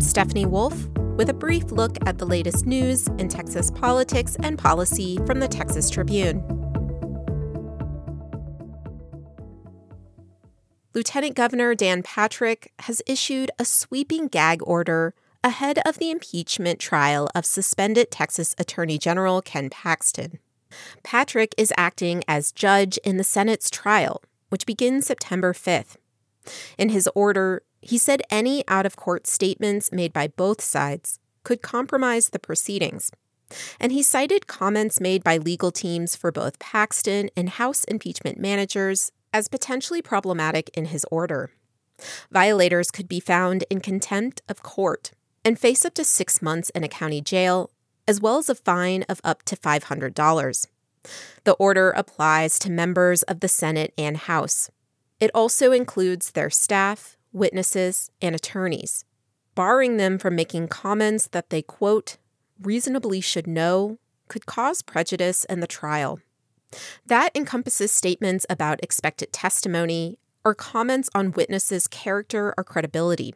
I'm 0.00 0.06
Stephanie 0.06 0.46
Wolf 0.46 0.88
with 1.18 1.28
a 1.28 1.34
brief 1.34 1.70
look 1.72 1.98
at 2.06 2.16
the 2.16 2.24
latest 2.24 2.64
news 2.64 3.06
in 3.18 3.28
Texas 3.28 3.70
politics 3.70 4.34
and 4.42 4.58
policy 4.58 5.18
from 5.26 5.40
the 5.40 5.46
Texas 5.46 5.90
Tribune. 5.90 6.42
Lieutenant 10.94 11.34
Governor 11.34 11.74
Dan 11.74 12.02
Patrick 12.02 12.72
has 12.78 13.02
issued 13.06 13.50
a 13.58 13.66
sweeping 13.66 14.28
gag 14.28 14.62
order 14.62 15.12
ahead 15.44 15.80
of 15.84 15.98
the 15.98 16.10
impeachment 16.10 16.78
trial 16.80 17.28
of 17.34 17.44
suspended 17.44 18.10
Texas 18.10 18.54
Attorney 18.56 18.96
General 18.96 19.42
Ken 19.42 19.68
Paxton. 19.68 20.38
Patrick 21.02 21.54
is 21.58 21.74
acting 21.76 22.24
as 22.26 22.52
judge 22.52 22.96
in 23.04 23.18
the 23.18 23.22
Senate's 23.22 23.68
trial, 23.68 24.22
which 24.48 24.64
begins 24.64 25.04
September 25.04 25.52
5th. 25.52 25.96
In 26.78 26.88
his 26.88 27.06
order, 27.14 27.62
he 27.80 27.98
said 27.98 28.22
any 28.30 28.66
out 28.68 28.86
of 28.86 28.96
court 28.96 29.26
statements 29.26 29.92
made 29.92 30.12
by 30.12 30.28
both 30.28 30.60
sides 30.60 31.18
could 31.42 31.62
compromise 31.62 32.28
the 32.28 32.38
proceedings. 32.38 33.10
And 33.80 33.90
he 33.90 34.02
cited 34.02 34.46
comments 34.46 35.00
made 35.00 35.24
by 35.24 35.36
legal 35.36 35.72
teams 35.72 36.14
for 36.14 36.30
both 36.30 36.58
Paxton 36.58 37.30
and 37.36 37.48
House 37.48 37.84
impeachment 37.84 38.38
managers 38.38 39.10
as 39.32 39.48
potentially 39.48 40.02
problematic 40.02 40.70
in 40.74 40.86
his 40.86 41.06
order. 41.10 41.50
Violators 42.30 42.90
could 42.90 43.08
be 43.08 43.20
found 43.20 43.64
in 43.70 43.80
contempt 43.80 44.42
of 44.48 44.62
court 44.62 45.12
and 45.44 45.58
face 45.58 45.84
up 45.84 45.94
to 45.94 46.04
six 46.04 46.40
months 46.40 46.70
in 46.70 46.84
a 46.84 46.88
county 46.88 47.20
jail, 47.20 47.70
as 48.06 48.20
well 48.20 48.38
as 48.38 48.48
a 48.48 48.54
fine 48.54 49.04
of 49.08 49.20
up 49.24 49.42
to 49.44 49.56
$500. 49.56 50.66
The 51.44 51.52
order 51.52 51.90
applies 51.90 52.58
to 52.60 52.70
members 52.70 53.22
of 53.24 53.40
the 53.40 53.48
Senate 53.48 53.92
and 53.96 54.16
House. 54.16 54.70
It 55.18 55.30
also 55.34 55.72
includes 55.72 56.32
their 56.32 56.50
staff, 56.50 57.16
witnesses, 57.32 58.10
and 58.20 58.34
attorneys, 58.34 59.04
barring 59.54 59.96
them 59.96 60.18
from 60.18 60.34
making 60.34 60.68
comments 60.68 61.28
that 61.28 61.50
they, 61.50 61.62
quote, 61.62 62.16
reasonably 62.60 63.20
should 63.20 63.46
know 63.46 63.98
could 64.28 64.46
cause 64.46 64.82
prejudice 64.82 65.44
in 65.46 65.60
the 65.60 65.66
trial. 65.66 66.20
That 67.04 67.36
encompasses 67.36 67.90
statements 67.90 68.46
about 68.48 68.82
expected 68.82 69.32
testimony 69.32 70.18
or 70.44 70.54
comments 70.54 71.10
on 71.14 71.32
witnesses' 71.32 71.88
character 71.88 72.54
or 72.56 72.64
credibility. 72.64 73.34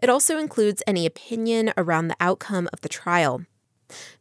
It 0.00 0.08
also 0.08 0.38
includes 0.38 0.82
any 0.86 1.06
opinion 1.06 1.72
around 1.76 2.08
the 2.08 2.16
outcome 2.20 2.68
of 2.72 2.80
the 2.80 2.88
trial. 2.88 3.42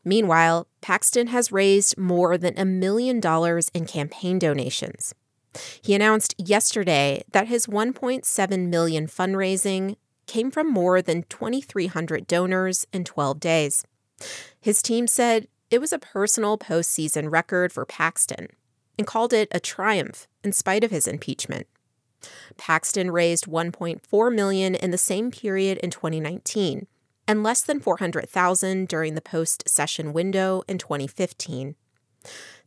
Meanwhile, 0.03 0.67
Paxton 0.81 1.27
has 1.27 1.51
raised 1.51 1.97
more 1.97 2.37
than 2.37 2.57
a 2.57 2.65
million 2.65 3.19
dollars 3.19 3.69
in 3.73 3.85
campaign 3.85 4.37
donations. 4.37 5.13
He 5.81 5.93
announced 5.93 6.35
yesterday 6.37 7.23
that 7.31 7.47
his 7.47 7.67
1.7 7.67 8.67
million 8.67 9.07
fundraising 9.07 9.95
came 10.27 10.51
from 10.51 10.71
more 10.71 11.01
than 11.01 11.23
2300 11.23 12.27
donors 12.27 12.85
in 12.91 13.03
12 13.03 13.39
days. 13.39 13.85
His 14.59 14.81
team 14.81 15.07
said 15.07 15.47
it 15.69 15.79
was 15.79 15.93
a 15.93 15.99
personal 15.99 16.57
post-session 16.57 17.29
record 17.29 17.71
for 17.71 17.85
Paxton 17.85 18.47
and 18.97 19.07
called 19.07 19.33
it 19.33 19.47
a 19.51 19.59
triumph 19.59 20.27
in 20.43 20.51
spite 20.51 20.83
of 20.83 20.91
his 20.91 21.07
impeachment. 21.07 21.67
Paxton 22.57 23.11
raised 23.11 23.45
1.4 23.45 24.33
million 24.33 24.73
in 24.75 24.91
the 24.91 24.97
same 24.97 25.31
period 25.31 25.77
in 25.79 25.91
2019 25.91 26.87
and 27.27 27.43
less 27.43 27.61
than 27.61 27.79
400,000 27.79 28.87
during 28.87 29.15
the 29.15 29.21
post-session 29.21 30.13
window 30.13 30.63
in 30.67 30.77
2015. 30.77 31.75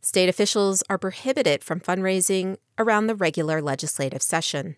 State 0.01 0.29
officials 0.29 0.83
are 0.89 0.97
prohibited 0.97 1.63
from 1.63 1.79
fundraising 1.79 2.57
around 2.77 3.07
the 3.07 3.15
regular 3.15 3.61
legislative 3.61 4.21
session. 4.21 4.75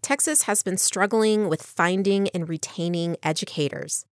Texas 0.00 0.42
has 0.42 0.62
been 0.62 0.78
struggling 0.78 1.48
with 1.48 1.62
finding 1.62 2.28
and 2.28 2.48
retaining 2.48 3.16
educators, 3.22 4.06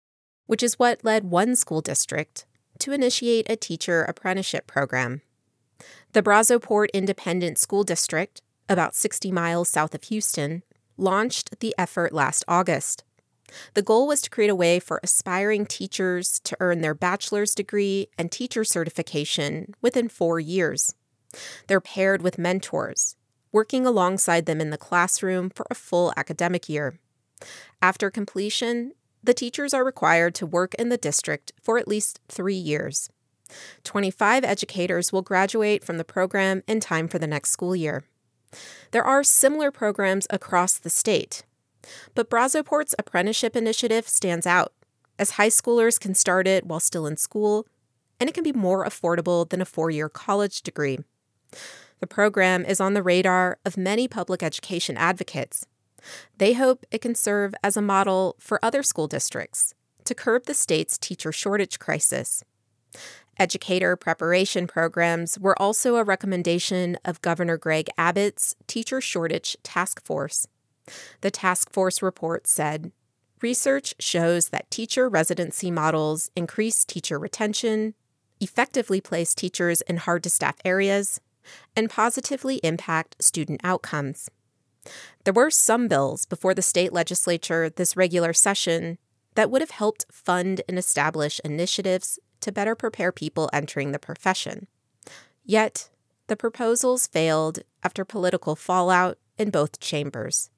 which 0.46 0.64
is 0.64 0.80
what 0.80 1.04
led 1.04 1.26
one 1.26 1.56
school 1.56 1.82
district 1.82 2.46
to 2.80 2.94
initiate 2.94 3.50
a 3.50 3.56
teacher 3.56 4.04
apprenticeship 4.04 4.66
program. 4.66 5.22
The 6.14 6.24
Brazoport 6.24 6.88
Independent 6.94 7.58
School 7.58 7.84
District, 7.84 8.42
about 8.70 8.96
60 8.96 9.32
miles 9.32 9.70
south 9.70 9.94
of 9.94 10.04
Houston, 10.06 10.64
launched 10.98 11.60
the 11.60 11.76
effort 11.78 12.14
last 12.14 12.46
August. 12.48 13.04
The 13.74 13.82
goal 13.82 14.08
was 14.08 14.22
to 14.22 14.30
create 14.30 14.50
a 14.50 14.56
way 14.56 14.80
for 14.80 15.00
aspiring 15.04 15.66
teachers 15.66 16.40
to 16.42 16.58
earn 16.60 16.82
their 16.82 16.94
bachelor's 16.94 17.56
degree 17.56 18.08
and 18.18 18.32
teacher 18.32 18.64
certification 18.64 19.76
within 19.82 20.10
four 20.10 20.40
years. 20.40 20.96
They're 21.68 21.82
paired 21.82 22.22
with 22.22 22.38
mentors, 22.38 23.16
working 23.52 23.86
alongside 23.86 24.46
them 24.46 24.62
in 24.62 24.70
the 24.70 24.78
classroom 24.78 25.50
for 25.50 25.66
a 25.70 25.76
full 25.76 26.14
academic 26.18 26.70
year. 26.70 27.00
After 27.82 28.10
completion, 28.10 28.94
the 29.24 29.34
teachers 29.34 29.74
are 29.74 29.86
required 29.86 30.36
to 30.36 30.46
work 30.46 30.74
in 30.76 30.90
the 30.90 30.98
district 30.98 31.54
for 31.62 31.78
at 31.78 31.88
least 31.88 32.20
three 32.28 32.56
years. 32.56 33.10
25 33.84 34.44
educators 34.44 35.14
will 35.14 35.22
graduate 35.22 35.84
from 35.84 35.98
the 35.98 36.04
program 36.04 36.64
in 36.68 36.80
time 36.80 37.08
for 37.08 37.20
the 37.20 37.28
next 37.28 37.52
school 37.52 37.76
year. 37.76 38.04
There 38.92 39.04
are 39.04 39.24
similar 39.24 39.72
programs 39.72 40.28
across 40.30 40.78
the 40.78 40.90
state, 40.90 41.44
but 42.16 42.30
Brazoport's 42.30 42.96
apprenticeship 42.98 43.56
initiative 43.56 44.08
stands 44.08 44.48
out, 44.48 44.74
as 45.20 45.32
high 45.32 45.50
schoolers 45.50 46.00
can 46.00 46.14
start 46.14 46.48
it 46.48 46.66
while 46.66 46.80
still 46.80 47.06
in 47.06 47.18
school, 47.18 47.68
and 48.20 48.30
it 48.30 48.34
can 48.34 48.44
be 48.44 48.54
more 48.54 48.86
affordable 48.86 49.50
than 49.50 49.62
a 49.62 49.66
four 49.66 49.90
year 49.90 50.10
college 50.10 50.62
degree. 50.62 51.00
The 52.00 52.08
program 52.08 52.66
is 52.66 52.82
on 52.82 52.94
the 52.94 53.04
radar 53.04 53.60
of 53.66 53.78
many 53.78 54.08
public 54.08 54.44
education 54.44 54.98
advocates. 54.98 55.66
They 56.38 56.54
hope 56.54 56.86
it 56.92 57.02
can 57.02 57.16
serve 57.16 57.56
as 57.64 57.78
a 57.78 57.82
model 57.82 58.36
for 58.40 58.64
other 58.64 58.84
school 58.84 59.08
districts 59.08 59.74
to 60.06 60.16
curb 60.16 60.46
the 60.46 60.54
state's 60.54 60.98
teacher 60.98 61.32
shortage 61.32 61.80
crisis. 61.80 62.44
Educator 63.40 63.96
preparation 63.96 64.68
programs 64.68 65.40
were 65.40 65.60
also 65.60 65.96
a 65.96 66.04
recommendation 66.04 66.98
of 67.04 67.22
Governor 67.22 67.58
Greg 67.58 67.90
Abbott's 67.98 68.56
Teacher 68.68 69.02
Shortage 69.02 69.58
Task 69.64 70.04
Force. 70.04 70.48
The 71.22 71.32
task 71.32 71.72
force 71.72 72.02
report 72.02 72.48
said 72.48 72.92
research 73.42 73.94
shows 74.00 74.50
that 74.50 74.72
teacher 74.72 75.10
residency 75.10 75.70
models 75.70 76.32
increase 76.36 76.86
teacher 76.86 77.20
retention, 77.20 77.94
effectively 78.40 79.02
place 79.02 79.36
teachers 79.36 79.82
in 79.82 79.98
hard 79.98 80.24
to 80.24 80.30
staff 80.30 80.56
areas, 80.64 81.20
and 81.76 81.90
positively 81.90 82.58
impact 82.64 83.22
student 83.22 83.62
outcomes. 83.64 84.30
There 85.24 85.34
were 85.34 85.52
some 85.52 85.88
bills 85.88 86.26
before 86.26 86.54
the 86.54 86.62
state 86.62 86.94
legislature 86.94 87.70
this 87.70 87.96
regular 87.96 88.34
session 88.34 88.98
that 89.36 89.50
would 89.50 89.62
have 89.62 89.72
helped 89.72 90.06
fund 90.12 90.62
and 90.68 90.78
establish 90.78 91.42
initiatives 91.44 92.20
to 92.42 92.52
better 92.52 92.76
prepare 92.76 93.12
people 93.12 93.50
entering 93.54 93.92
the 93.92 94.00
profession. 94.00 94.68
Yet, 95.46 95.90
the 96.28 96.36
proposals 96.36 97.08
failed 97.08 97.60
after 97.84 98.06
political 98.06 98.56
fallout 98.56 99.18
in 99.38 99.50
both 99.50 99.80
chambers. 99.80 100.50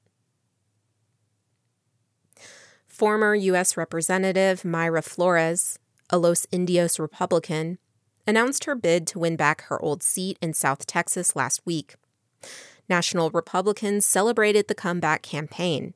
Former 2.96 3.34
U.S. 3.34 3.76
Representative 3.76 4.62
Mayra 4.62 5.04
Flores, 5.04 5.78
a 6.08 6.16
Los 6.16 6.46
Indios 6.50 6.98
Republican, 6.98 7.76
announced 8.26 8.64
her 8.64 8.74
bid 8.74 9.06
to 9.08 9.18
win 9.18 9.36
back 9.36 9.64
her 9.64 9.78
old 9.82 10.02
seat 10.02 10.38
in 10.40 10.54
South 10.54 10.86
Texas 10.86 11.36
last 11.36 11.60
week. 11.66 11.96
National 12.88 13.28
Republicans 13.28 14.06
celebrated 14.06 14.66
the 14.66 14.74
comeback 14.74 15.20
campaign, 15.20 15.92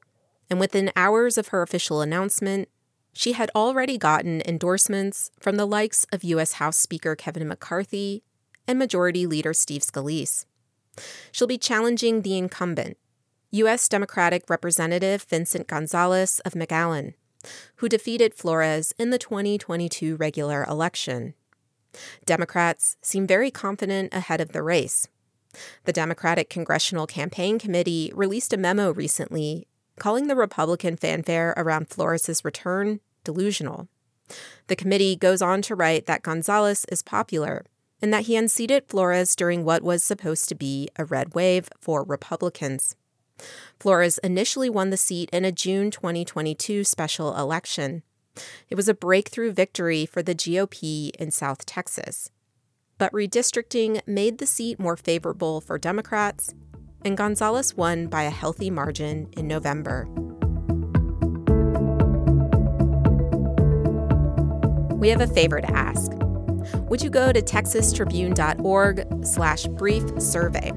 and 0.51 0.61
within 0.61 0.93
hours 0.95 1.39
of 1.39 1.49
her 1.49 1.63
official 1.63 2.03
announcement, 2.03 2.69
she 3.15 3.33
had 3.33 3.51
already 3.57 3.97
gotten 3.97 4.43
endorsements 4.45 5.31
from 5.41 5.57
the 5.57 5.65
likes 5.65 6.05
of 6.13 6.23
U.S. 6.23 6.53
House 6.53 6.77
Speaker 6.77 7.17
Kevin 7.17 7.49
McCarthy 7.49 8.25
and 8.69 8.79
Majority 8.79 9.27
Leader 9.27 9.55
Steve 9.55 9.81
Scalise. 9.81 10.45
She'll 11.33 11.49
be 11.49 11.57
challenging 11.57 12.21
the 12.21 12.37
incumbent, 12.37 12.99
U.S. 13.53 13.89
Democratic 13.89 14.49
Representative 14.49 15.25
Vincent 15.25 15.67
Gonzalez 15.67 16.39
of 16.45 16.53
McAllen, 16.53 17.15
who 17.77 17.89
defeated 17.89 18.33
Flores 18.33 18.95
in 18.97 19.11
the 19.11 19.19
2022 19.19 20.15
regular 20.15 20.63
election. 20.65 21.35
Democrats 22.25 22.97
seem 23.03 23.27
very 23.27 23.51
confident 23.51 24.15
ahead 24.15 24.41
of 24.41 24.53
the 24.53 24.63
race. 24.63 25.09
The 25.85 25.93
Democratic 25.93 26.49
Congressional 26.49 27.09
Campaign 27.09 27.59
Committee 27.59 28.13
released 28.15 28.53
a 28.53 28.57
memo 28.57 28.93
recently 28.93 29.67
calling 29.99 30.29
the 30.29 30.37
Republican 30.37 30.97
fanfare 30.97 31.53
around 31.57 31.89
Flores' 31.89 32.45
return 32.45 33.01
delusional. 33.25 33.89
The 34.69 34.77
committee 34.77 35.17
goes 35.17 35.43
on 35.43 35.61
to 35.63 35.75
write 35.75 36.07
that 36.07 36.23
Gonzalez 36.23 36.87
is 36.89 37.03
popular 37.03 37.65
and 38.01 38.15
that 38.15 38.27
he 38.27 38.37
unseated 38.37 38.87
Flores 38.87 39.35
during 39.35 39.65
what 39.65 39.83
was 39.83 40.05
supposed 40.05 40.49
to 40.49 40.55
be 40.55 40.89
a 40.95 41.05
red 41.05 41.35
wave 41.35 41.69
for 41.81 42.05
Republicans. 42.05 42.95
Flores 43.79 44.19
initially 44.19 44.69
won 44.69 44.91
the 44.91 44.97
seat 44.97 45.31
in 45.33 45.45
a 45.45 45.53
June 45.53 45.91
2022 45.91 46.85
special 46.85 47.37
election. 47.37 48.03
It 48.69 48.75
was 48.75 48.89
a 48.89 48.95
breakthrough 48.95 49.53
victory 49.53 50.07
for 50.07 50.23
the 50.23 50.35
GOP 50.35 51.11
in 51.17 51.31
South 51.31 51.67
Texas. 51.67 52.31
But 52.99 53.13
redistricting 53.13 54.07
made 54.07 54.39
the 54.39 54.47
seat 54.47 54.79
more 54.79 54.97
favorable 54.97 55.61
for 55.61 55.79
Democrats, 55.79 56.55
and 57.05 57.17
Gonzalez 57.17 57.75
won 57.75 58.09
by 58.09 58.25
a 58.25 58.31
healthy 58.31 58.71
margin 58.71 59.29
in 59.37 59.49
November. 59.49 60.07
We 64.97 65.09
have 65.09 65.23
a 65.23 65.27
favor 65.27 65.63
to 65.63 65.71
ask. 65.71 66.13
Would 66.91 67.01
you 67.01 67.09
go 67.09 67.33
to 67.33 67.41
texastribune.org 67.41 69.25
slash 69.25 69.67
brief 69.67 70.05
survey 70.21 70.73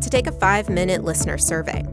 to 0.00 0.10
take 0.10 0.26
a 0.26 0.32
five-minute 0.32 1.04
listener 1.04 1.36
survey? 1.36 1.84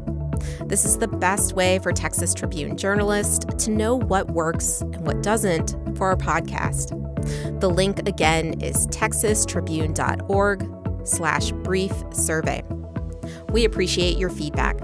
This 0.66 0.86
is 0.86 0.98
the 0.98 1.08
best 1.08 1.54
way 1.54 1.80
for 1.80 1.92
Texas 1.92 2.34
Tribune 2.34 2.78
journalists 2.78 3.46
to 3.66 3.72
know 3.72 3.96
what 3.96 4.32
works 4.32 4.82
and 4.82 5.06
what 5.06 5.24
doesn't 5.24 5.76
for 5.98 6.08
our 6.08 6.18
podcast. 6.18 7.02
The 7.60 7.70
link 7.70 8.08
again 8.08 8.62
is 8.62 8.88
texastribune.org 8.88 11.08
slash 11.08 11.52
brief 11.52 11.94
survey. 12.12 12.64
We 13.50 13.66
appreciate 13.66 14.18
your 14.18 14.30
feedback. 14.30 14.80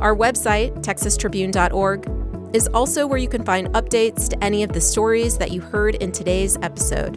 Our 0.00 0.16
website, 0.16 0.82
texastribune.org, 0.82 2.54
is 2.54 2.68
also 2.68 3.06
where 3.06 3.18
you 3.18 3.28
can 3.28 3.44
find 3.44 3.68
updates 3.68 4.28
to 4.28 4.44
any 4.44 4.62
of 4.62 4.72
the 4.72 4.80
stories 4.80 5.38
that 5.38 5.52
you 5.52 5.60
heard 5.60 5.94
in 5.96 6.12
today's 6.12 6.56
episode. 6.62 7.16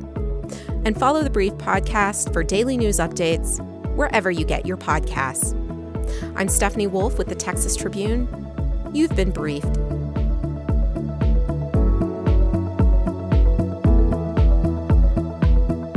And 0.86 0.98
follow 0.98 1.24
the 1.24 1.30
Brief 1.30 1.54
podcast 1.54 2.32
for 2.32 2.44
daily 2.44 2.78
news 2.78 3.00
updates 3.00 3.60
wherever 3.96 4.30
you 4.30 4.46
get 4.46 4.66
your 4.66 4.78
podcasts. 4.78 5.65
I'm 6.36 6.50
Stephanie 6.50 6.88
Wolf 6.88 7.18
with 7.18 7.28
the 7.28 7.36
Texas 7.36 7.76
Tribune. 7.76 8.28
You've 8.94 9.16
been 9.16 9.32
briefed. 9.32 9.74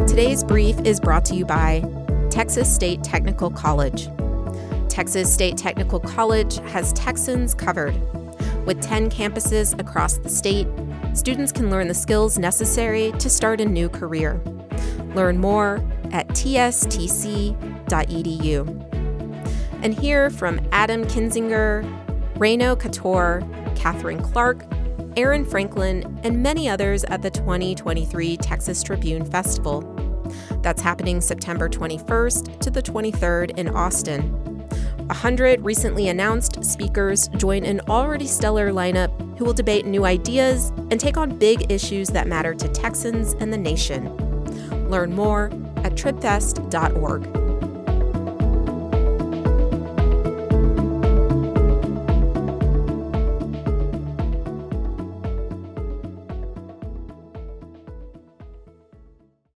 Today's 0.08 0.42
brief 0.42 0.78
is 0.80 0.98
brought 0.98 1.24
to 1.26 1.34
you 1.36 1.44
by 1.44 1.84
Texas 2.30 2.74
State 2.74 3.04
Technical 3.04 3.50
College. 3.50 4.08
Texas 4.88 5.32
State 5.32 5.56
Technical 5.56 6.00
College 6.00 6.56
has 6.70 6.92
Texans 6.94 7.54
covered. 7.54 7.94
With 8.66 8.82
10 8.82 9.10
campuses 9.10 9.78
across 9.78 10.18
the 10.18 10.28
state, 10.28 10.66
students 11.14 11.52
can 11.52 11.70
learn 11.70 11.86
the 11.86 11.94
skills 11.94 12.36
necessary 12.38 13.12
to 13.12 13.30
start 13.30 13.60
a 13.60 13.64
new 13.64 13.88
career. 13.88 14.40
Learn 15.14 15.38
more 15.38 15.76
at 16.12 16.26
tstc.edu. 16.28 17.58
And 19.82 19.94
hear 19.94 20.30
from 20.30 20.60
Adam 20.72 21.04
Kinzinger, 21.04 21.84
Reno 22.36 22.76
Couture, 22.76 23.42
Catherine 23.76 24.22
Clark, 24.22 24.64
Aaron 25.16 25.44
Franklin, 25.44 26.20
and 26.22 26.42
many 26.42 26.68
others 26.68 27.04
at 27.04 27.22
the 27.22 27.30
2023 27.30 28.36
Texas 28.36 28.82
Tribune 28.82 29.24
Festival. 29.24 29.82
That's 30.62 30.82
happening 30.82 31.20
September 31.20 31.68
21st 31.68 32.60
to 32.60 32.70
the 32.70 32.82
23rd 32.82 33.58
in 33.58 33.68
Austin. 33.68 34.22
100 35.08 35.64
recently 35.64 36.08
announced 36.08 36.62
speakers 36.62 37.28
join 37.28 37.64
an 37.64 37.80
already 37.88 38.26
stellar 38.26 38.70
lineup 38.70 39.10
who 39.38 39.44
will 39.44 39.54
debate 39.54 39.86
new 39.86 40.04
ideas 40.04 40.70
and 40.90 41.00
take 41.00 41.16
on 41.16 41.38
big 41.38 41.72
issues 41.72 42.08
that 42.08 42.26
matter 42.26 42.54
to 42.54 42.68
Texans 42.68 43.32
and 43.40 43.52
the 43.52 43.56
nation. 43.56 44.14
Learn 44.90 45.14
more 45.14 45.46
at 45.78 45.94
tribfest.org. 45.94 47.47